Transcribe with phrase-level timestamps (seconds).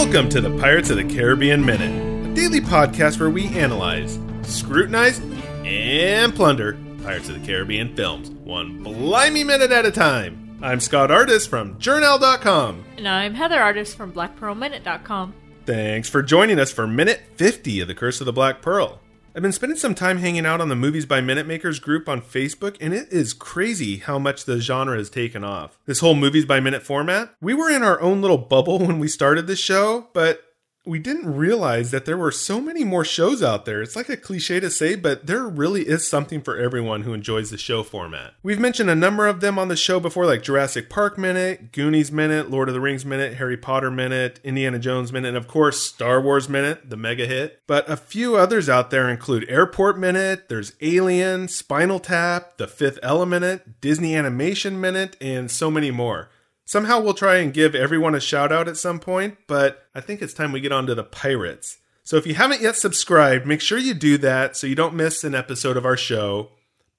[0.00, 5.18] Welcome to the Pirates of the Caribbean Minute, a daily podcast where we analyze, scrutinize,
[5.64, 10.56] and plunder Pirates of the Caribbean films, one blimey minute at a time.
[10.62, 12.84] I'm Scott Artist from Journal.com.
[12.96, 15.34] And I'm Heather Artist from BlackPearlMinute.com.
[15.66, 19.00] Thanks for joining us for minute 50 of The Curse of the Black Pearl.
[19.38, 22.20] I've been spending some time hanging out on the Movies by Minute Makers group on
[22.20, 25.78] Facebook, and it is crazy how much the genre has taken off.
[25.86, 29.06] This whole Movies by Minute format, we were in our own little bubble when we
[29.06, 30.42] started this show, but
[30.88, 33.82] we didn't realize that there were so many more shows out there.
[33.82, 37.50] It's like a cliche to say, but there really is something for everyone who enjoys
[37.50, 38.32] the show format.
[38.42, 42.10] We've mentioned a number of them on the show before, like Jurassic Park Minute, Goonies
[42.10, 45.78] Minute, Lord of the Rings Minute, Harry Potter Minute, Indiana Jones Minute, and of course,
[45.78, 47.60] Star Wars Minute, the mega hit.
[47.66, 52.98] But a few others out there include Airport Minute, there's Alien, Spinal Tap, The Fifth
[53.02, 56.30] Element Disney Animation Minute, and so many more.
[56.68, 60.20] Somehow we'll try and give everyone a shout out at some point, but I think
[60.20, 61.78] it's time we get on to the pirates.
[62.04, 65.24] So if you haven't yet subscribed, make sure you do that so you don't miss
[65.24, 66.50] an episode of our show.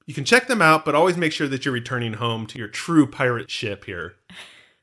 [0.08, 2.68] You can check them out, but always make sure that you're returning home to your
[2.68, 4.16] true pirate ship here.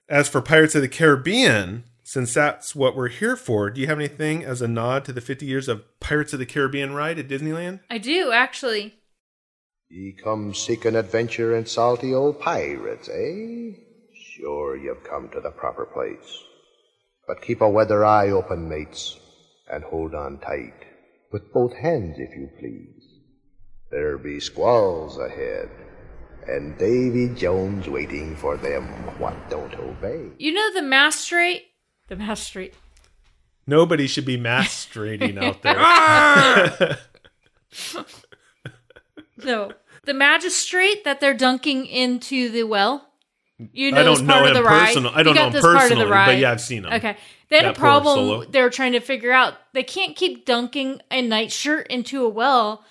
[0.08, 3.98] As for Pirates of the Caribbean, since that's what we're here for, do you have
[3.98, 7.26] anything as a nod to the 50 years of Pirates of the Caribbean ride at
[7.26, 7.80] Disneyland?
[7.90, 8.94] I do, actually.
[9.88, 13.72] Ye come seek an adventure and salty old pirates, eh?
[14.36, 16.42] Sure, you've come to the proper place.
[17.26, 19.18] But keep a weather eye open, mates,
[19.72, 20.84] and hold on tight,
[21.32, 23.20] with both hands, if you please.
[23.90, 25.70] There be squalls ahead,
[26.46, 28.84] and Davy Jones waiting for them
[29.18, 30.28] what don't obey.
[30.38, 31.62] You know the magistrate?
[32.08, 32.74] The magistrate.
[33.66, 36.98] Nobody should be masturbating out there.
[39.44, 39.72] No.
[40.04, 43.10] The magistrate that they're dunking into the well.
[43.72, 44.86] You know I don't part know of the him ride.
[44.86, 46.92] personal- I don't know him this part of the personally, but yeah, I've seen him.
[46.92, 47.16] Okay.
[47.48, 49.54] They had That a problem they were trying to figure out.
[49.72, 52.84] They can't keep dunking a nightshirt into a well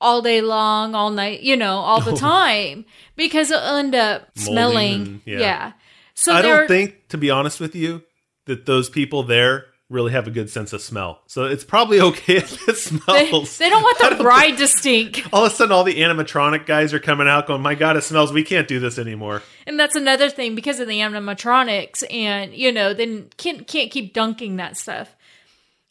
[0.00, 2.84] all day long, all night, you know, all the time
[3.16, 4.94] because it'll end up Molding smelling.
[5.02, 5.38] and- yeah.
[5.40, 5.72] yeah.
[6.14, 8.02] So I don't think, to be honest with you,
[8.44, 11.20] that those people there really have a good sense of smell.
[11.26, 13.58] So it's probably okay if it smells.
[13.58, 15.26] they don't want the don't ride to stink.
[15.32, 18.02] All of a sudden, all the animatronic guys are coming out going, My God, it
[18.02, 18.32] smells.
[18.32, 19.42] We can't do this anymore.
[19.66, 24.12] And that's another thing because of the animatronics, and you know, then can't can't keep
[24.12, 25.14] dunking that stuff.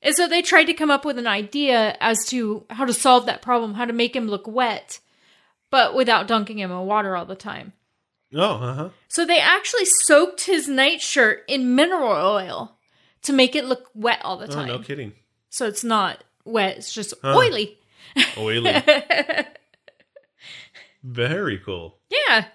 [0.02, 3.26] And so they tried to come up with an idea as to how to solve
[3.26, 5.00] that problem, how to make him look wet,
[5.72, 7.74] but without dunking him in water all the time.
[8.34, 8.90] Oh, uh huh.
[9.08, 12.78] So they actually soaked his nightshirt in mineral oil
[13.26, 14.68] to make it look wet all the Oh, time.
[14.68, 15.14] no kidding.
[15.50, 17.36] So it's not wet; it's just Huh.
[17.38, 17.78] oily.
[18.38, 18.72] Oily.
[21.04, 21.98] Very cool.
[22.10, 22.46] Yeah.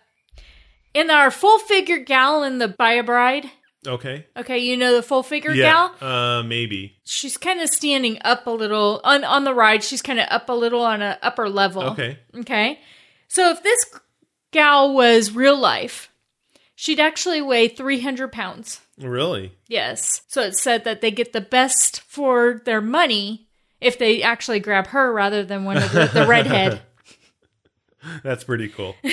[0.94, 3.50] In our full figure gal in the Buy a Bride.
[3.86, 4.26] Okay.
[4.36, 5.90] Okay, you know the full figure Yeah.
[6.00, 6.08] gal?
[6.38, 6.96] Uh, maybe.
[7.04, 9.82] she's kind of standing up a little on on the ride.
[9.84, 11.82] She's kind of up a little on a upper level.
[11.90, 12.18] Okay.
[12.40, 12.80] Okay.
[13.28, 13.78] So if this
[14.52, 16.09] gal was real life,
[16.80, 18.80] she'd actually weigh 300 pounds.
[18.98, 19.52] Really?
[19.68, 20.22] Yes.
[20.28, 23.48] So it said that they get the best for their money
[23.82, 26.80] if they actually grab her rather than one of the, the redhead.
[28.22, 28.96] That's pretty cool.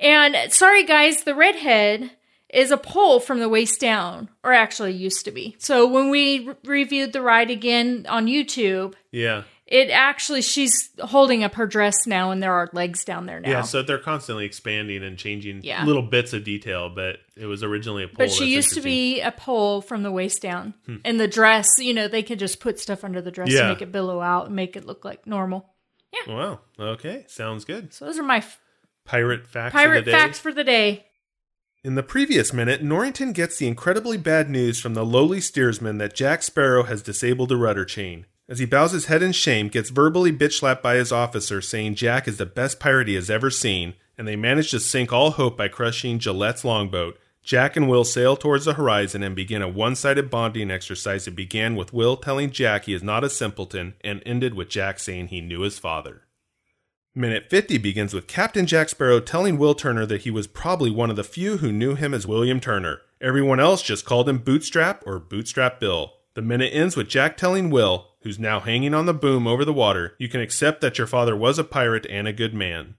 [0.00, 2.12] And sorry guys, the redhead
[2.54, 5.56] is a pole from the waist down, or actually used to be.
[5.58, 9.42] So when we re- reviewed the ride again on YouTube, Yeah.
[9.70, 13.50] It actually, she's holding up her dress now, and there are legs down there now.
[13.50, 15.84] Yeah, so they're constantly expanding and changing Yeah.
[15.84, 18.14] little bits of detail, but it was originally a pole.
[18.16, 18.80] but she used to.
[18.80, 18.84] Hmm.
[18.84, 20.72] be a pole from the waist down.
[21.04, 23.64] And the dress, you know, they could just put stuff under the dress Yeah.
[23.64, 25.68] to make it billow out and make it look like normal.
[26.14, 26.34] Yeah.
[26.34, 26.60] Wow.
[26.80, 27.24] Okay.
[27.28, 27.92] Sounds good.
[27.92, 28.58] So those are my f-
[29.04, 30.16] Pirate facts pirate of the day.
[30.16, 31.04] facts for the day.
[31.84, 36.14] In the previous minute, Norrington gets the incredibly bad news from the lowly steersman that
[36.14, 38.24] Jack Sparrow has disabled the rudder chain.
[38.48, 41.96] As he bows his head in shame, gets verbally bitch slapped by his officer, saying
[41.96, 45.32] Jack is the best pirate he has ever seen, and they manage to sink all
[45.32, 47.18] hope by crushing Gillette's longboat.
[47.42, 51.36] Jack and Will sail towards the horizon and begin a one sided bonding exercise that
[51.36, 55.28] began with Will telling Jack he is not a simpleton and ended with Jack saying
[55.28, 56.22] he knew his father.
[57.14, 61.10] Minute 50 begins with Captain Jack Sparrow telling Will Turner that he was probably one
[61.10, 63.00] of the few who knew him as William Turner.
[63.20, 66.12] Everyone else just called him Bootstrap or Bootstrap Bill.
[66.34, 69.72] The minute ends with Jack telling Will, who's now hanging on the boom over the
[69.72, 72.94] water, you can accept that your father was a pirate and a good man.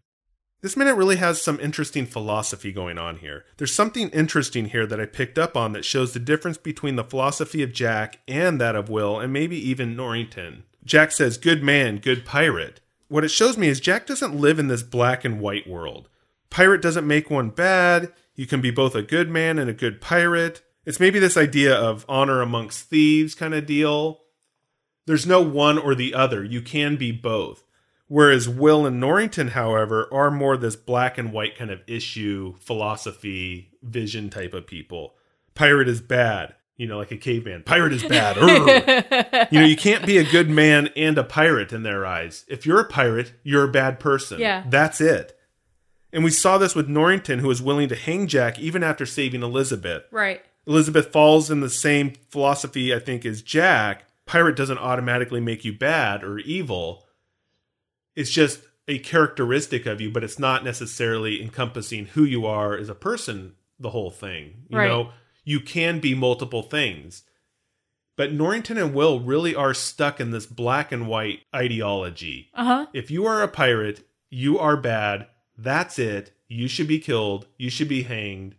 [0.61, 3.45] This minute really has some interesting philosophy going on here.
[3.57, 7.03] There's something interesting here that I picked up on that shows the difference between the
[7.03, 10.63] philosophy of Jack and that of Will, and maybe even Norrington.
[10.83, 12.81] Jack says, good man, good pirate.
[13.07, 16.09] What it shows me is Jack doesn't live in this black and white world.
[16.49, 18.11] Pirate doesn't make one bad.
[18.33, 20.63] You can be both a good man and a good pirate.
[20.87, 24.21] It's maybe this idea of honor amongst thieves kind of deal.
[25.09, 26.44] There's no one or the other.
[26.44, 27.63] You can be both.
[28.09, 33.71] Whereas Will and Norrington, however, are more this black and white kind of issue, philosophy,
[33.81, 35.15] vision type of people.
[35.56, 37.63] Pirate is bad, you know, like a caveman.
[37.63, 38.38] Pirate is bad.
[39.51, 42.45] You know, you can't be a good man and a pirate in their eyes.
[42.47, 44.39] If you're a pirate, you're a bad person.
[44.39, 44.63] Yeah.
[44.69, 45.35] That's it.
[46.13, 49.41] And we saw this with Norrington, who was willing to hang Jack even after saving
[49.41, 50.03] Elizabeth.
[50.12, 50.44] Right.
[50.67, 54.05] Elizabeth falls in the same philosophy, I think, as Jack.
[54.29, 57.07] Pirate doesn't automatically make you bad or evil.
[58.15, 62.89] It's just a characteristic of you, but it's not necessarily encompassing who you are as
[62.89, 64.65] a person, the whole thing.
[64.69, 64.87] You Right.
[64.87, 67.23] know, you can be multiple things.
[68.17, 72.49] But Norrington and Will really are stuck in this black and white ideology.
[72.53, 72.85] Uh huh.
[72.93, 75.25] If you are a pirate, you are bad.
[75.57, 76.33] That's it.
[76.47, 77.47] You should be killed.
[77.57, 78.53] You should be hanged.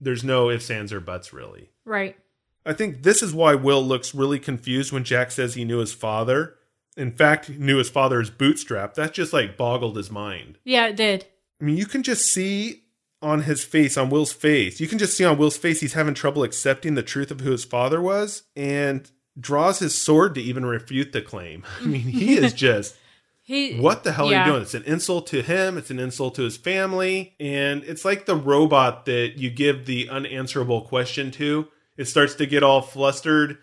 [0.00, 1.68] There's no ifs, ands, or buts, really.
[1.84, 2.16] Right.
[2.64, 5.92] I think this is why Will looks really confused when Jack says he knew his
[5.92, 6.56] father.
[6.96, 8.94] In fact, he knew his father Bootstrap.
[8.94, 10.58] That just like boggled his mind.
[10.64, 11.26] Yeah, it did.
[11.60, 12.82] I mean, you can just see
[13.22, 16.14] on his face, on Will's face, you can just see on Will's face he's having
[16.14, 20.66] trouble accepting the truth of who his father was and draws his sword to even
[20.66, 21.64] refute the claim.
[21.80, 22.96] I mean, he is just
[23.42, 23.78] He.
[23.78, 24.62] what the hell are you doing?
[24.62, 28.36] It's an insult to him, it's an insult to his family, and it's like the
[28.36, 31.68] robot that you give the unanswerable question to.
[31.96, 33.58] It starts to get all flustered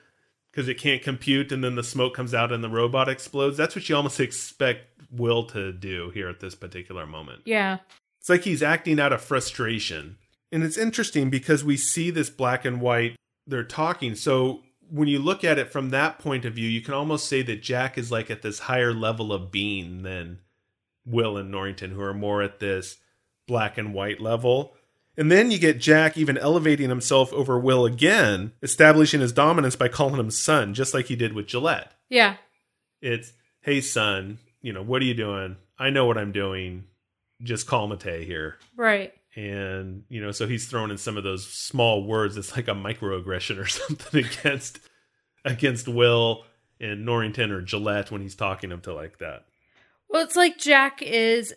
[0.52, 3.58] because it can't compute, and then the smoke comes out and the robot explodes.
[3.58, 7.42] That's what you almost expect Will to do here at this particular moment.
[7.46, 7.80] Yeah.
[8.20, 10.18] It's like he's acting out of frustration.
[10.52, 13.16] And it's interesting because we see this black and white,
[13.48, 14.16] they're talking.
[14.16, 17.42] So when you look at it from that point of view, you can almost say
[17.44, 20.40] that Jack is like at this higher level of being than
[21.06, 22.98] Will and Norrington, who are more at this
[23.48, 24.76] black and white level.
[25.20, 29.90] And then you get Jack even elevating himself over Will again, establishing his dominance by
[29.90, 31.92] calling him son, just like he did with Gillette.
[32.10, 32.38] Yeah.
[33.02, 35.58] It's, hey, son, you know, what are you doing?
[35.78, 36.86] I know what I'm doing.
[37.44, 39.14] Just call Matei here Right.
[39.36, 42.72] and you know so he's thrown in some of those small words it's like a
[42.72, 44.80] microaggression or something against
[45.46, 46.44] against will
[46.82, 49.46] and norrington or gillette when he's talking up to like that
[50.10, 51.54] Well, it's like Jack is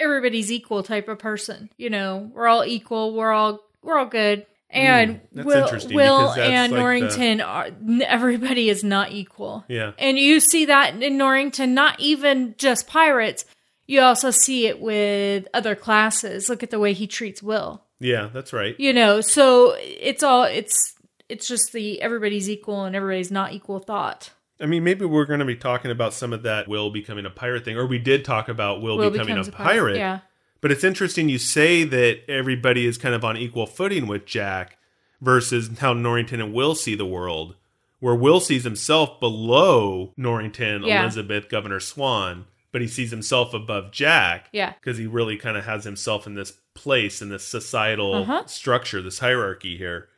[0.00, 1.70] everybody's equal type of person.
[1.76, 3.14] You know, we're all equal.
[3.14, 4.46] We're all we're all good.
[4.72, 7.68] And Hmm, that's Will, interesting Will that's and like the- Norrington are
[8.04, 9.64] everybody is not equal.
[9.68, 13.44] yeah And you see that in Norrington, not even just pirates.
[13.88, 16.48] You also see it with other classes.
[16.48, 17.82] Look at the way he treats Will.
[17.98, 20.94] yeah that's right You know, so it's all it's
[21.28, 24.30] it's just the everybody's equal and everybody's not equal thought.
[24.60, 27.30] I mean maybe we're going to be talking about some of that will becoming a
[27.30, 30.20] pirate thing or we did talk about will, Will becoming a becomes pirate, Yeah.
[30.60, 34.76] but it's interesting you say that everybody is kind of on equal footing with jack
[35.20, 37.54] versus how norrington and will see the world
[38.00, 41.02] where will sees himself below norrington Yeah.
[41.02, 44.72] elizabeth governor swan but he sees himself above jack Yeah.
[44.80, 48.46] because he really kind of has himself in this place in this societal Uh-huh.
[48.46, 50.08] structure this hierarchy here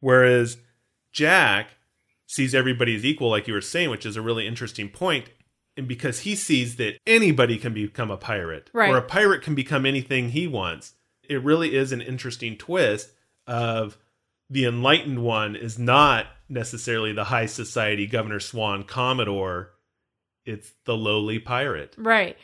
[0.00, 0.56] whereas
[1.12, 1.68] jack
[2.32, 5.26] sees everybody as equal like you were saying which is a really interesting point.
[5.76, 8.90] and because he sees that anybody can become a pirate Right.
[8.90, 10.92] or a pirate can become anything he wants
[11.28, 13.10] it really is an interesting twist
[13.46, 13.96] of
[14.50, 19.70] the enlightened one is not necessarily the high society governor swan commodore
[20.44, 22.36] it's the lowly pirate Right.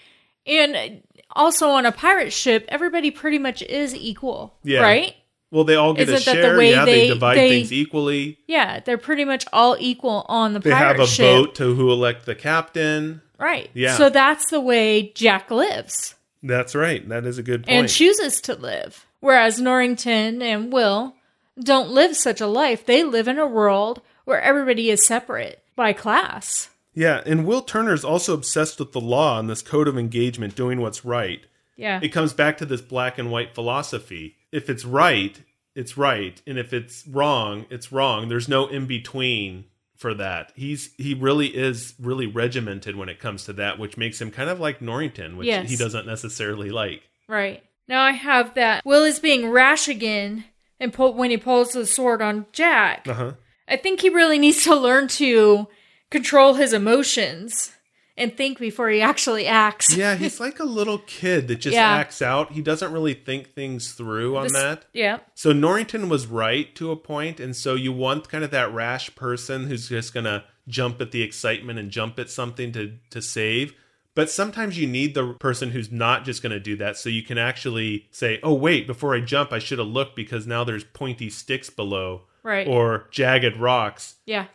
[0.47, 1.02] And
[1.33, 4.57] also on a pirate ship, everybody pretty much is equal.
[4.62, 4.80] Yeah.
[4.80, 5.14] Right?
[5.50, 7.73] Well they all get a Isn't the share way yeah they, they- divide they- things
[7.73, 11.25] equally Yeah, they're pretty much all equal on the they have a ship.
[11.25, 13.71] vote to who elect the captain Right.
[13.73, 13.97] Yeah.
[13.97, 17.67] So that's the way Jack lives that's right that is a good point.
[17.69, 19.07] point and chooses to live.
[19.21, 21.14] Whereas Norrington and Will
[21.61, 22.87] don't live such a life.
[22.87, 26.69] They live in a world where everybody is separate by class.
[26.95, 30.81] yeah and will turner's also obsessed with the law and this code of engagement doing
[30.81, 31.40] what's right
[31.76, 32.00] Yeah.
[32.02, 34.35] it comes back to this black and white philosophy.
[34.52, 35.40] If it's right,
[35.75, 38.28] it's right, and if it's wrong, it's wrong.
[38.28, 39.64] There's no in between
[39.97, 40.52] for that.
[40.57, 44.49] He's he really is really regimented when it comes to that, which makes him kind
[44.49, 45.69] of like Norrington, which Yes.
[45.71, 47.02] he doesn't necessarily like.
[47.28, 47.62] Right.
[47.88, 50.45] Now I have that Will is being rash again
[50.81, 53.07] and pull, when he pulls the sword on Jack.
[53.09, 53.33] Uh huh.
[53.67, 55.69] I think he really needs to learn to
[56.11, 57.73] control his emotions
[58.18, 59.96] and think before he actually acts.
[59.96, 61.88] Yeah, he's like a little kid that just Yeah.
[61.88, 62.52] acts out.
[62.52, 64.84] He doesn't really think things through on This- that.
[64.92, 65.20] Yeah.
[65.34, 69.14] So Norrington was right to a point, and so you want kind of that rash
[69.14, 73.72] person who's just gonna jump at the excitement and jump at something to to save.
[74.14, 77.38] But sometimes you need the person who's not just gonna do that, so you can
[77.38, 81.30] actually say, "Oh wait, before I jump, I should have looked because now there's pointy
[81.30, 82.66] sticks below Right.
[82.66, 84.46] or jagged rocks." yeah.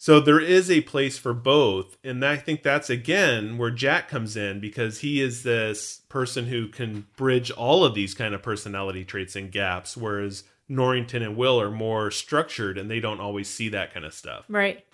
[0.00, 4.36] So there is a place for both, and I think that's again where Jack comes
[4.36, 9.04] in because he is this person who can bridge all of these kind of personality
[9.04, 13.70] traits and gaps, whereas Norrington and Will are more structured and they don't always see
[13.70, 14.44] that kind of stuff.
[14.48, 14.84] Right.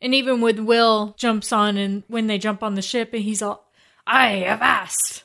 [0.00, 3.42] And even with Will jumps on and when they jump on the ship and he's
[3.42, 3.70] all,
[4.06, 5.24] I have asked.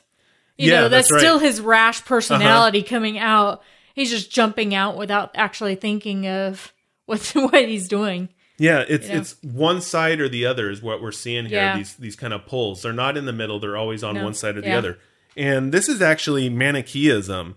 [0.58, 1.18] You Yeah, know, that's, that's right.
[1.20, 2.08] still his rash uh-huh.
[2.08, 3.62] personality coming out.
[3.94, 6.74] He's just jumping out without actually thinking of
[7.06, 8.28] what what he's doing.
[8.62, 9.20] Yeah, it's You know?
[9.20, 11.58] it's one side or the other is what we're seeing here.
[11.58, 11.76] Yeah.
[11.76, 12.82] These these kind of pulls.
[12.82, 13.58] They're not in the middle.
[13.58, 14.24] They're always on No.
[14.24, 14.78] one side or the Yeah.
[14.78, 14.98] other.
[15.36, 17.56] And this is actually Manichaeism,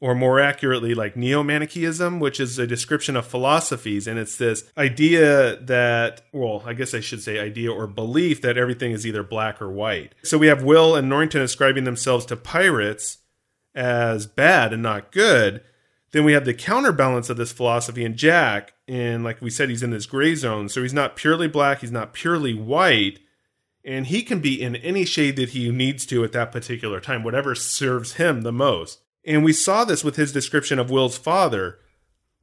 [0.00, 4.06] or more accurately, like Neo Manichaeism, which is a description of philosophies.
[4.06, 8.56] And it's this idea that, well, I guess I should say idea or belief that
[8.56, 10.14] everything is either black or white.
[10.22, 13.18] So we have Will and Norrington ascribing themselves to pirates
[13.74, 15.60] as bad and not good.
[16.16, 19.82] Then we have the counterbalance of this philosophy in Jack, and like we said, he's
[19.82, 20.70] in this gray zone.
[20.70, 23.18] So he's not purely black, he's not purely white,
[23.84, 27.22] and he can be in any shade that he needs to at that particular time,
[27.22, 29.02] whatever serves him the most.
[29.26, 31.80] And we saw this with his description of Will's father,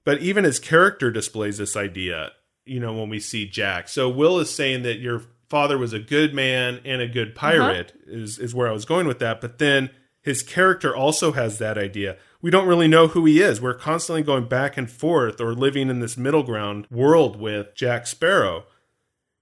[0.03, 2.29] but even his character displays this idea,
[2.65, 3.89] you know, when we see Jack.
[3.89, 7.49] So Will is saying that your father was a good man and a good uh-huh.
[7.49, 9.41] pirate, is, is where I was going with that.
[9.41, 9.89] But then
[10.21, 12.17] his character also has that idea.
[12.43, 13.61] We don't really know who he is.
[13.61, 18.05] We're constantly going back and forth or living in this middle ground world with Jack
[18.05, 18.65] Sparrow.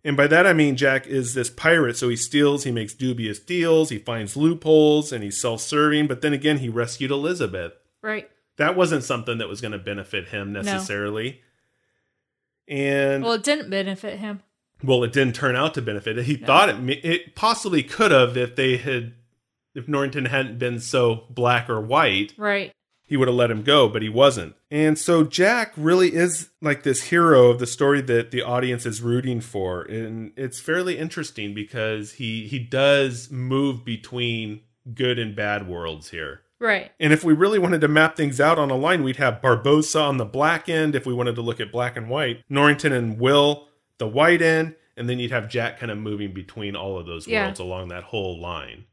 [0.03, 3.39] And by that I mean Jack is this pirate, so he steals, he makes dubious
[3.39, 6.05] deals, he finds loopholes, and he's self serving.
[6.07, 7.73] But then again, he rescued Elizabeth.
[8.03, 8.29] Right.
[8.57, 11.41] That wasn't something that was going to benefit him necessarily.
[12.67, 14.43] And Well, it didn't benefit him.
[14.83, 16.23] well, it didn't turn out to benefit.
[16.25, 19.13] He thought it it possibly could have if they had
[19.73, 22.71] if Norrington hadn't been so black or white, Right.
[23.11, 24.55] He would have let him go, but he wasn't.
[24.71, 29.01] And so Jack really is like this hero of the story that the audience is
[29.01, 34.61] rooting for, and it's fairly interesting because he he does move between
[34.93, 36.43] good and bad worlds here.
[36.57, 36.89] Right.
[37.01, 40.01] And if we really wanted to map things out on a line, we'd have Barbossa
[40.07, 43.19] on the black end if we wanted to look at black and white, Norrington and
[43.19, 47.07] Will the white end, and then you'd have Jack kind of moving between all of
[47.07, 47.43] those Yeah.
[47.47, 48.85] worlds along that whole line.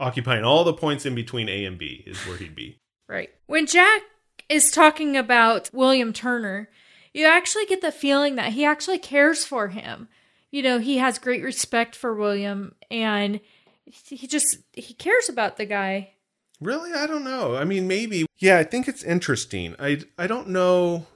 [0.00, 2.80] Occupying all the points in between A and B is where he'd be.
[3.08, 3.30] Right.
[3.46, 4.02] When Jack
[4.48, 6.68] is talking about William Turner,
[7.12, 10.08] you actually get the feeling that he actually cares for him.
[10.50, 13.40] You know, he has great respect for William and
[13.86, 16.12] he just he cares about the guy.
[16.60, 17.56] Really, I don't know.
[17.56, 18.26] I mean, maybe.
[18.38, 19.74] Yeah, I think it's interesting.
[19.78, 21.06] I I don't know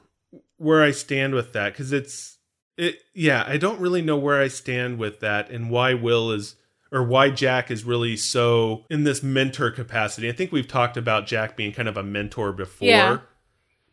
[0.56, 2.38] where I stand with that because it's
[2.76, 3.02] it.
[3.14, 6.56] Yeah, I don't really know where I stand with that and why Will is
[6.90, 10.28] or why Jack is really so in this mentor capacity.
[10.28, 12.88] I think we've talked about Jack being kind of a mentor before.
[12.88, 13.18] Yeah.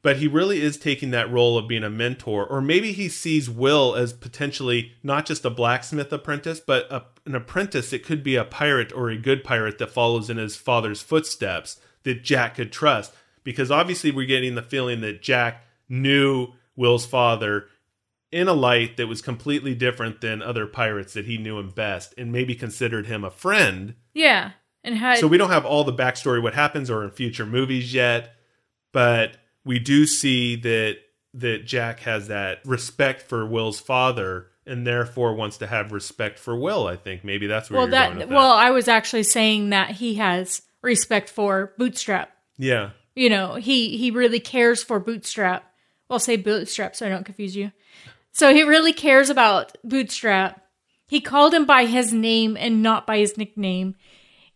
[0.02, 3.50] But he really is taking that role of being a mentor, or maybe he sees
[3.50, 7.92] Will as potentially not just a blacksmith apprentice, but a, an apprentice.
[7.92, 11.80] It could be a pirate or a good pirate that follows in his father's footsteps
[12.04, 13.14] that Jack could trust.
[13.44, 17.68] Because obviously, we're getting the feeling that Jack knew Will's father
[18.32, 22.14] in a light that was completely different than other pirates that he knew him best,
[22.18, 23.96] and maybe considered him a friend.
[24.14, 24.52] Yeah.
[24.84, 27.94] And had So we don't have all the backstory, what happens, or in future movies
[27.94, 28.36] yet,
[28.94, 30.98] but we do see that
[31.34, 36.56] that Jack has that respect for Will's father, and therefore wants to have respect for
[36.56, 36.88] Will.
[36.88, 38.52] I think maybe that's where well you're going that well.
[38.52, 42.32] I was actually saying that he has respect for Bootstrap.
[42.58, 45.70] yeah, You know, he he really cares for Bootstrap.
[46.10, 47.72] Well, say Bootstrap so I don't confuse you.
[48.36, 50.62] So he really cares about Bootstrap.
[51.08, 53.96] He called him by his name and not by his nickname.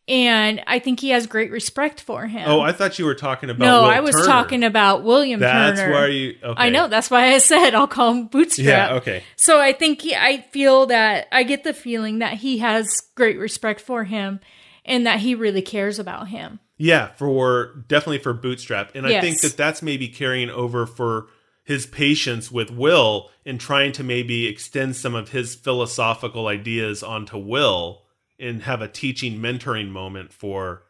[0.06, 2.44] And I think he has great respect for him.
[2.50, 3.64] Oh, I thought you were talking about.
[3.64, 4.26] no, Will I was Turner.
[4.26, 5.94] talking about William That's Turner.
[5.94, 6.36] why you.
[6.44, 6.62] Okay.
[6.62, 6.90] I know.
[6.90, 8.68] That's why I said I'll call him Bootstrap.
[8.92, 8.98] Yeah.
[8.98, 9.24] Okay.
[9.38, 13.40] So I think he, I feel that I get the feeling that he has great
[13.40, 14.42] respect for him
[14.84, 16.60] and that he really cares about him.
[16.78, 21.28] Yeah, for definitely for Bootstrap, and I think that that's maybe carrying over for
[21.70, 27.38] his patience with Will and trying to maybe extend some of his philosophical ideas onto
[27.38, 28.02] Will
[28.40, 30.82] and have a teaching mentoring moment for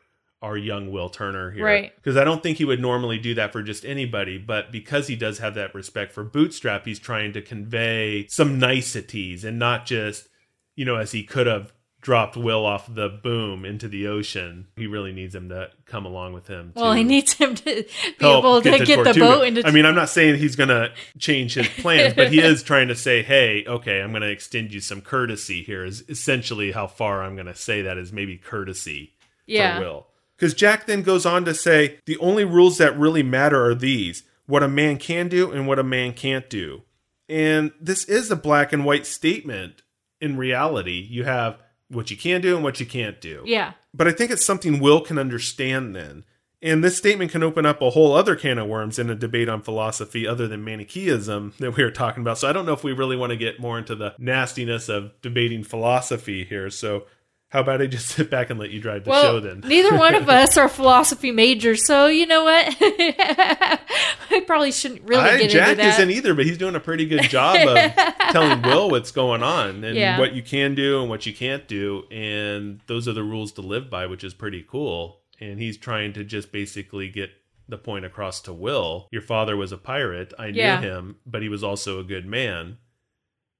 [0.41, 1.65] our young Will Turner here.
[1.65, 1.93] Right.
[1.98, 5.17] Because I don't think he would normally do that for just anybody, but because he
[5.17, 10.29] does have that respect for Bootstrap, he's trying to convey some niceties and not just,
[10.77, 14.68] you know, as he could have dropped Will off the boom into the ocean.
[14.75, 16.72] He really needs him to come along with him.
[16.75, 17.86] Well, he needs him to be
[18.22, 19.68] able to get, the boat into.
[19.68, 22.88] I mean, I'm not saying he's going to change his plans, but he is trying
[22.88, 26.88] to say, "Hey, okay, I'm going to extend you some courtesy here." Is essentially how
[26.88, 29.13] far I'm going to say that is maybe courtesy
[29.46, 29.75] yeah.
[29.75, 30.08] for Will.
[30.36, 34.24] Because Jack then goes on to say, "The only rules that really matter are these:
[34.46, 36.84] what a man can do and what a man can't do."
[37.27, 39.84] And this is a black and white statement.
[40.22, 41.58] In reality, you have
[41.89, 43.43] what you can do and what you can't do.
[43.46, 43.74] Yeah.
[43.93, 46.24] But I think it's something Will can understand then.
[46.62, 49.48] And this statement can open up a whole other can of worms in a debate
[49.48, 52.38] on philosophy other than Manichaeism that we were talking about.
[52.38, 55.13] So I don't know if we really want to get more into the nastiness of
[55.22, 56.69] debating philosophy here.
[56.69, 57.05] So
[57.50, 59.62] how about I just sit back and let you drive the Well, show then?
[59.65, 62.75] neither one of us are philosophy majors, so you know what?
[62.79, 65.94] I probably shouldn't really I, get Jack into that.
[66.00, 67.94] isn't either, but he's doing a pretty good job of
[68.32, 70.20] telling Will what's going on and Yeah.
[70.20, 72.03] what you can do and what you can't do.
[72.12, 75.22] And those are the rules to live by, which is pretty cool.
[75.39, 77.32] And he's trying to just basically get
[77.68, 79.08] the point across to Will.
[79.12, 80.34] Your father was a pirate.
[80.38, 80.79] I Yeah.
[80.79, 82.77] knew him, but he was also a good man.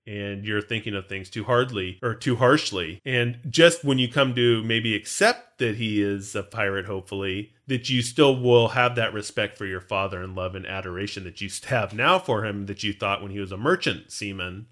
[0.10, 3.00] And you're thinking of things too hardly or too harshly.
[3.06, 7.92] And just when you come to maybe accept that he is a pirate, hopefully, that
[7.92, 11.50] you still will have that respect for your father and love and adoration that you
[11.68, 14.66] have now for him that you thought when he was a merchant seaman,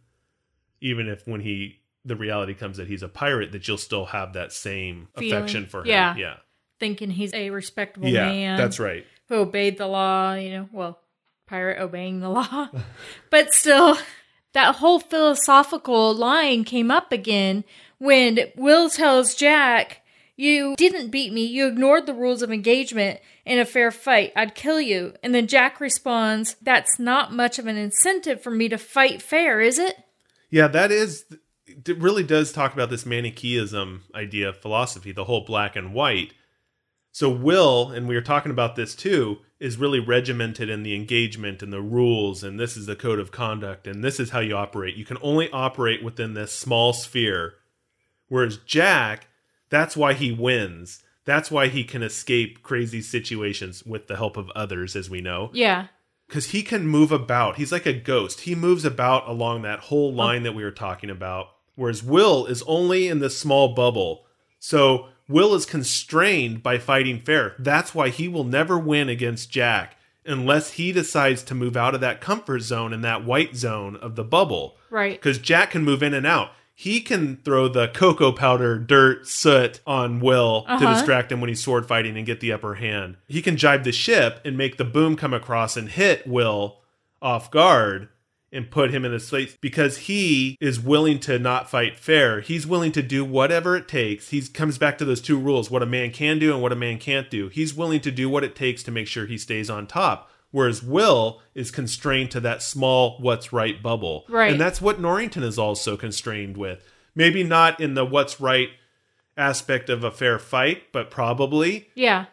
[0.81, 4.33] even if when he the reality comes that he's a pirate, that you'll still have
[4.33, 5.33] that same Feeling.
[5.33, 5.87] affection for him.
[5.87, 6.15] Yeah.
[6.15, 6.35] Yeah.
[6.79, 8.27] Thinking he's a respectable Yeah.
[8.29, 8.57] man.
[8.57, 9.05] That's right.
[9.27, 10.99] who obeyed the law, you know, well,
[11.47, 12.69] pirate obeying the law.
[13.29, 13.97] but still,
[14.53, 17.63] that whole philosophical line came up again
[17.97, 20.01] when Will tells Jack,
[20.35, 21.45] You didn't beat me.
[21.45, 24.33] You ignored the rules of engagement in a fair fight.
[24.35, 25.13] I'd kill you.
[25.23, 29.59] And then Jack responds, That's not much of an incentive for me to fight fair,
[29.59, 29.97] is it?
[30.49, 31.25] Yeah, that is
[31.67, 36.33] it really does talk about this Manichaeism idea of philosophy, the whole black and white.
[37.11, 41.63] So Will, and we were talking about this too, is really regimented in the engagement
[41.63, 44.55] and the rules, and this is the code of conduct, and this is how you
[44.55, 44.95] operate.
[44.95, 47.55] You can only operate within this small sphere.
[48.27, 49.27] Whereas Jack,
[49.69, 51.03] that's why he wins.
[51.25, 55.49] That's why he can escape crazy situations with the help of others, as we know
[55.53, 55.87] Yeah.
[56.27, 57.57] because he can move about.
[57.57, 58.41] He's like a ghost.
[58.41, 60.15] He moves about along that whole oh.
[60.15, 61.47] line that we were talking about.
[61.75, 64.25] Whereas Will is only in this small bubble.
[64.59, 67.55] So Will is constrained by fighting fair.
[67.59, 72.01] That's why he will never win against Jack unless he decides to move out of
[72.01, 74.77] that comfort zone and that white zone of the bubble.
[74.89, 75.13] Right.
[75.13, 76.51] Because Jack can move in and out.
[76.75, 80.93] He can throw the cocoa powder, dirt, soot on Will to Uh-huh.
[80.93, 83.17] distract him when he's sword fighting and get the upper hand.
[83.27, 86.77] He can jibe the ship and make the boom come across and hit Will
[87.21, 88.09] off guard
[88.51, 92.39] and put him in his place because he is willing to not fight fair.
[92.41, 94.29] He's willing to do whatever it takes.
[94.29, 96.75] He comes back to those two rules what a man can do and what a
[96.75, 97.49] man can't do.
[97.49, 100.29] He's willing to do what it takes to make sure he stays on top.
[100.51, 104.25] Whereas Will is constrained to that small what's right bubble.
[104.29, 104.51] Right.
[104.51, 106.89] And that's what Norrington is also constrained with.
[107.13, 108.69] Maybe not in the what's right
[109.35, 111.89] aspect of a fair fight, but probably.
[111.95, 112.25] Yeah.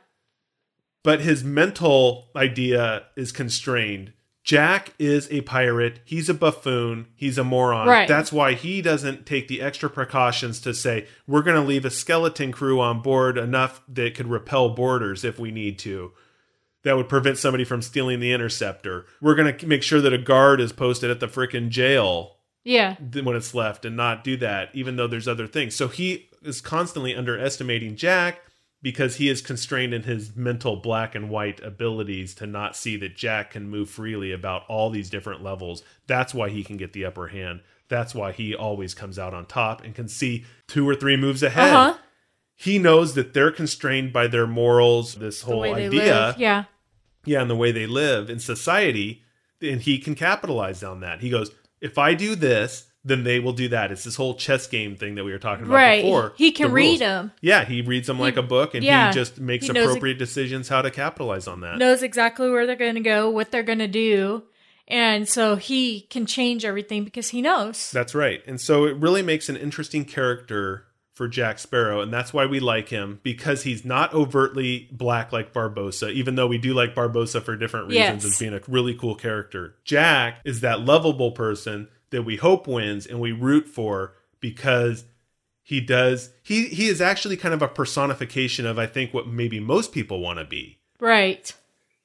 [1.03, 4.13] But his mental idea is constrained.
[4.45, 6.01] Jack is a pirate.
[6.05, 7.07] He's a buffoon.
[7.17, 7.89] He's a moron.
[7.89, 8.07] Right.
[8.07, 11.91] That's why he doesn't take the extra precautions to say, we're going to leave a
[11.91, 16.13] skeleton crew on board enough that could repel boarders if we need to.
[16.83, 19.07] That would prevent somebody from stealing the interceptor.
[19.23, 22.97] We're going to make sure that a guard is posted at the frickin' jail Yeah.
[23.23, 25.75] when it's left and not do that, even though there's other things.
[25.75, 28.43] So he is constantly underestimating Jack
[28.85, 33.17] because he is constrained in his mental black and white abilities to not see that
[33.17, 35.83] Jack can move freely about all these different levels.
[36.07, 37.63] That's why he can get the upper hand.
[37.89, 41.43] That's why he always comes out on top and can see two or three moves
[41.43, 41.75] ahead.
[41.75, 41.99] Uh huh.
[42.57, 46.39] He knows that they're constrained by their morals, this whole they idea live.
[46.39, 46.65] Yeah.
[47.25, 49.23] yeah, and the way they live in society,
[49.63, 51.23] and he can capitalize on that.
[51.23, 53.93] He goes, if I do this, then they will do that.
[53.93, 56.03] It's this whole chess game thing that we were talking about Right.
[56.03, 56.33] before.
[56.37, 56.99] He can the read rules.
[57.01, 57.33] them.
[57.43, 60.19] Yeah, he reads them like a book, and yeah, he just makes he knows appropriate
[60.19, 61.79] decisions how to capitalize on that.
[61.79, 64.43] knows exactly where they're going to go, what they're going to do.
[64.87, 67.91] And so he can change everything because he knows.
[67.91, 68.43] That's right.
[68.47, 72.59] And so it really makes an interesting character for Jack Sparrow, and that's why we
[72.59, 77.41] like him because he's not overtly black like Barbossa, even though we do like Barbossa
[77.41, 78.33] for different reasons Yes.
[78.33, 79.77] as being a really cool character.
[79.85, 85.05] Jack is that lovable person that we hope wins and we root for because
[85.63, 89.59] he does he he is actually kind of a personification of I think what maybe
[89.61, 90.79] most people want to be.
[91.01, 91.53] Right.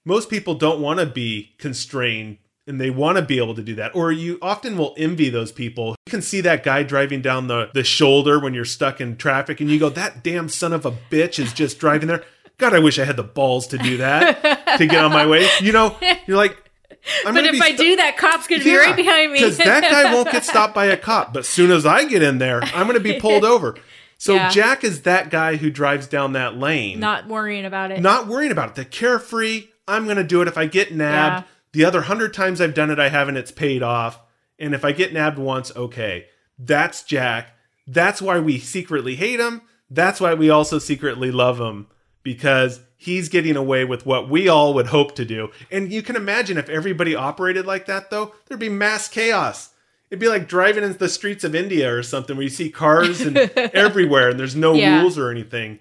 [0.03, 3.75] most people don't want to be constrained and they want to be able to do
[3.75, 3.95] that.
[3.95, 5.95] Or you often will envy those people.
[6.05, 9.59] You can see that guy driving down the, the shoulder when you're stuck in traffic
[9.59, 12.23] and you go that damn son of a bitch is just driving there.
[12.57, 15.47] God i wish i had the balls to do that to get on my way.
[15.61, 16.68] You know you're like
[17.25, 19.39] I'm But if I do that, cop's going to be right behind me.
[19.39, 21.33] because that guy won't get stopped by a cop.
[21.33, 23.75] But soon as I get in there, I'm going to be pulled over.
[24.17, 24.49] So Yeah.
[24.49, 28.01] Jack is that guy who drives down that lane, Not worrying about it.
[28.01, 28.75] not worrying about it.
[28.75, 30.47] The carefree, I'm going to do it.
[30.47, 31.51] If I get nabbed, Yeah.
[31.73, 33.37] the other hundred times I've done it, I haven't.
[33.37, 34.19] It's paid off.
[34.57, 36.25] And if I get nabbed once, okay.
[36.57, 37.53] That's Jack.
[37.87, 39.61] That's why we secretly hate him.
[39.89, 41.87] That's why we also secretly love him
[42.21, 45.49] because he's getting away with what we all would hope to do.
[45.71, 49.69] And you can imagine if everybody operated like that, though, there'd be mass chaos.
[50.11, 53.21] It'd be like driving in the streets of India or something where you see cars
[53.21, 54.99] and everywhere and there's no Yeah.
[55.01, 55.79] rules or anything.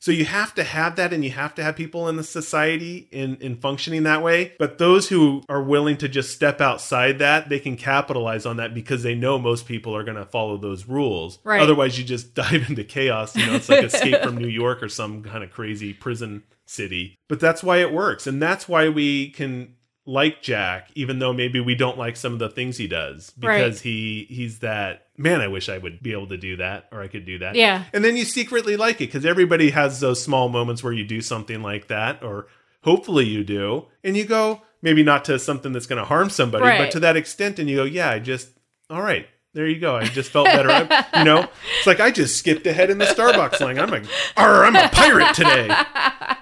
[0.00, 3.08] So you have to have that and you have to have people in the society
[3.10, 4.52] in, in functioning that way.
[4.58, 8.74] But those who are willing to just step outside that, they can capitalize on that
[8.74, 11.40] because they know most people are going to follow those rules.
[11.42, 11.60] Right.
[11.60, 13.34] Otherwise, you just dive into chaos.
[13.34, 17.16] You know, it's like Escape from New York or some kind of crazy prison city.
[17.28, 18.26] But that's why it works.
[18.26, 19.74] And that's why we can
[20.06, 23.74] like Jack, even though maybe we don't like some of the things he does because
[23.76, 23.80] Right.
[23.80, 25.40] he he's that man.
[25.40, 27.54] I wish I would be able to do that or I could do that.
[27.56, 27.84] Yeah.
[27.92, 31.20] And then you secretly like it because everybody has those small moments where you do
[31.20, 32.46] something like that, or
[32.84, 36.64] hopefully you do, and you go maybe not to something that's going to harm somebody,
[36.78, 38.48] but to that extent, and you go, yeah, I just
[38.88, 39.26] all right.
[39.54, 39.96] There you go.
[39.96, 40.70] I just felt better.
[40.70, 43.78] I- you know, it's like I just skipped ahead in the Starbucks line.
[43.78, 44.02] I'm a,
[44.36, 45.74] Arr, I'm a pirate today.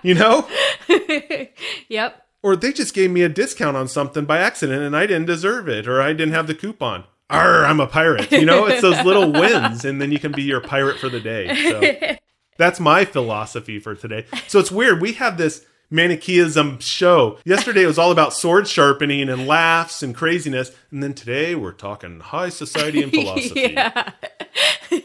[0.02, 0.46] You know,
[1.88, 2.26] yep.
[2.42, 5.68] or they just gave me a discount on something by accident and I didn't deserve
[5.68, 7.04] it, or I didn't have the coupon.
[7.30, 8.30] Arr, I'm a pirate.
[8.30, 11.20] You know, it's those little wins, and then you can be your pirate for the
[11.20, 11.54] day.
[11.70, 12.16] So
[12.56, 14.26] that's my philosophy for today.
[14.48, 15.00] So it's weird.
[15.00, 17.38] We have this Manichaeism show.
[17.44, 21.72] Yesterday it was all about sword sharpening and laughs and craziness, and then today we're
[21.72, 23.72] talking high society and philosophy.
[23.72, 24.10] Yeah.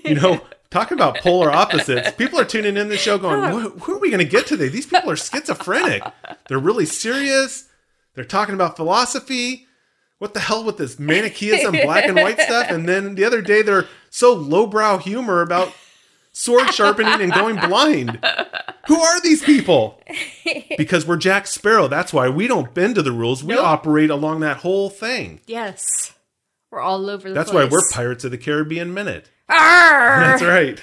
[0.06, 2.12] You know, talking about polar opposites.
[2.12, 3.60] People are tuning in the show going, oh.
[3.60, 4.68] "Who- who are we going to get today?
[4.70, 6.04] These people are schizophrenic.
[6.48, 7.68] They're really serious.
[8.16, 9.68] They're talking about philosophy.
[10.22, 12.70] What the hell with this Manichaeism, black and white stuff?
[12.70, 15.74] And then the other day they're so lowbrow humor about
[16.32, 18.24] sword sharpening and going blind.
[18.88, 20.00] Who are these people?
[20.78, 21.88] Because we're Jack Sparrow.
[21.88, 23.44] That's why we don't bend to the rules.
[23.44, 23.66] We Nope.
[23.66, 25.40] operate along that whole thing.
[25.48, 26.14] Yes.
[26.70, 27.66] We're all over the That's place.
[27.66, 29.28] why we're Pirates of the Caribbean Minute.
[29.50, 30.20] Arr!
[30.20, 30.80] That's right.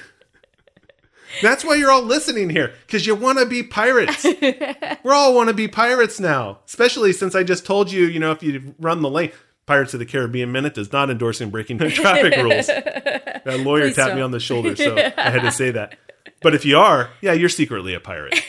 [1.43, 4.25] That's why you're all listening here, because you want to be pirates.
[5.03, 8.33] We're all want to be pirates now, especially since I just told you, you know,
[8.33, 9.33] if you run the lane,
[9.69, 12.69] Pirates of the Caribbean Minute does not endorse breaking traffic rules.
[12.69, 14.25] That lawyer Please tapped me don't.
[14.25, 15.99] on the shoulder, so I had to say that.
[16.41, 18.43] But if you are, yeah, you're secretly a pirate.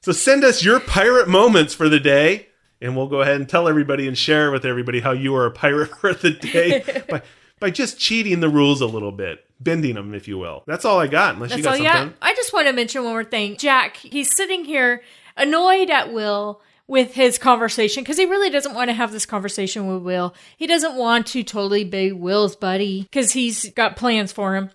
[0.00, 2.46] so send us your pirate moments for the day,
[2.80, 5.50] and we'll go ahead and tell everybody and share with everybody how you are a
[5.50, 7.20] pirate for the day by,
[7.60, 10.62] by just cheating the rules a little bit, bending them, if you will.
[10.66, 11.84] That's all I got, unless you got something.
[11.84, 12.12] got.
[12.20, 13.56] I just want to mention one more thing.
[13.56, 15.02] Jack, he's sitting here
[15.36, 19.86] annoyed at Will with his conversation because he really doesn't want to have this conversation
[19.86, 20.34] with Will.
[20.56, 24.70] He doesn't want to totally be Will's buddy because he's got plans for him.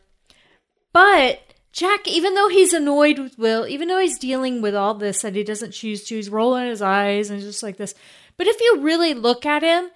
[0.93, 1.39] But
[1.71, 5.35] Jack, even though he's annoyed with Will, even though he's dealing with all this that
[5.35, 7.95] he doesn't choose to, he's rolling his eyes and just like this.
[8.35, 9.89] But if you really look at him,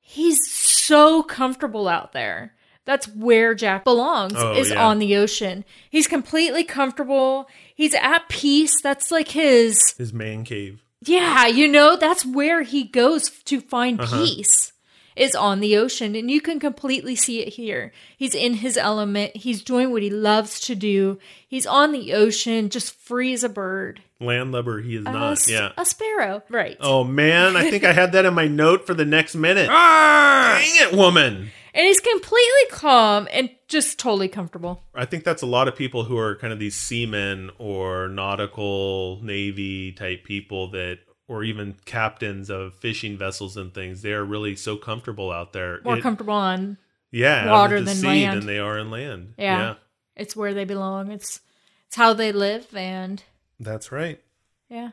[0.00, 0.38] he's
[0.86, 2.54] so comfortable out there.
[2.84, 4.84] That's where Jack belongs, Oh, is yeah.
[4.84, 5.64] on the ocean.
[5.88, 7.48] He's completely comfortable.
[7.74, 8.74] He's at peace.
[8.82, 10.82] That's like his, His man cave.
[11.04, 14.24] yeah, you know, that's where he goes to find Uh-huh.
[14.24, 14.72] peace,
[15.16, 16.14] is on the ocean.
[16.14, 17.92] And you can completely see it here.
[18.16, 19.36] He's in his element.
[19.36, 21.18] He's doing what he loves to do.
[21.46, 24.00] He's on the ocean, just free as a bird.
[24.20, 25.32] Landlubber, he is A not.
[25.32, 25.72] s- yeah.
[25.76, 26.42] A sparrow.
[26.48, 26.76] Right.
[26.80, 29.66] Oh man, I think I had that in my note for the next minute.
[29.68, 31.50] Dang it, woman.
[31.74, 34.82] And he's completely calm and just totally comfortable.
[34.94, 39.20] I think that's a lot of people who are kind of these seamen or nautical
[39.22, 40.98] navy type people that
[41.32, 44.02] or even captains of fishing vessels and things.
[44.02, 45.80] They are really so comfortable out there.
[45.84, 46.76] More It- comfortable on
[47.10, 48.40] yeah, water the than sea land.
[48.42, 49.34] than they are in land.
[49.38, 49.74] Yeah.
[50.14, 51.10] it's where they belong.
[51.10, 51.40] It's
[51.86, 53.22] it's how they live and
[53.58, 54.20] That's right.
[54.68, 54.90] yeah.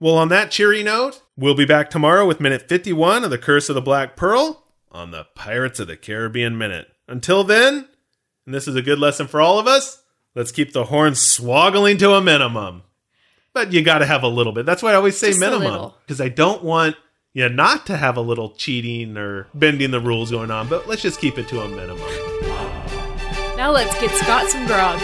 [0.00, 3.68] Well, on that cheery note, we'll be back tomorrow with minute 51 of The Curse
[3.68, 6.88] of the Black Pearl on the Pirates of the Caribbean Minute.
[7.08, 7.88] Until then,
[8.44, 10.02] and this is a good lesson for all of us,
[10.34, 12.82] let's keep the horns swoggling to a minimum.
[13.54, 14.66] But you got to have a little bit.
[14.66, 16.96] That's why I always say Just minimum because I don't want
[17.34, 20.68] you not to have a little cheating or bending the rules going on.
[20.68, 21.98] But let's just keep it to a minimum.
[23.56, 25.00] Now let's get Scott some grog.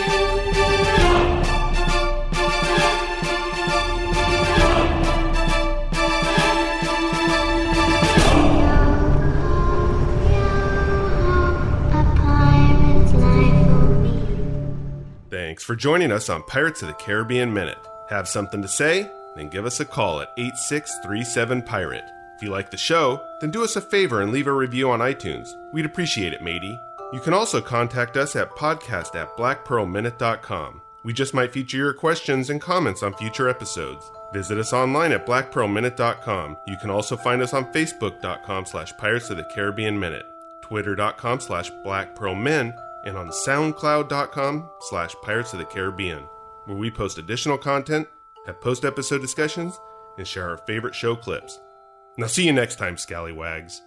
[11.92, 15.30] A pirate's life will be.
[15.30, 17.78] Thanks for joining us on Pirates of the Caribbean Minute.
[18.10, 19.10] Have something to say?
[19.36, 22.04] Then give us a call at 8637 Pirate.
[22.36, 24.98] If you like the show, then do us a favor and leave a review on
[24.98, 25.46] iTunes.
[25.72, 26.76] We'd appreciate it, matey.
[27.12, 30.82] You can also contact us at podcast at blackpearlminute.com.
[31.04, 34.10] We just might feature your questions and comments on future episodes.
[34.32, 36.56] Visit us online at blackpearlminute.com.
[36.66, 40.26] You can also find us on facebook.com slash pirates of the Caribbean Minute,
[40.62, 46.24] twitter.com slash blackpearlmin, and on soundcloud.com slash pirates of the Caribbean,
[46.66, 48.08] where we post additional content,
[48.46, 49.78] have post-episode discussions,
[50.18, 51.60] and share our favorite show clips.
[52.18, 53.82] Now see you next time, scallywags.